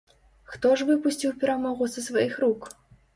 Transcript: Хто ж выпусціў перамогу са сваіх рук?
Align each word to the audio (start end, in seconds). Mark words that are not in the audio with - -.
Хто 0.53 0.69
ж 0.79 0.87
выпусціў 0.87 1.33
перамогу 1.43 1.89
са 1.97 2.03
сваіх 2.07 2.33
рук? 2.45 2.67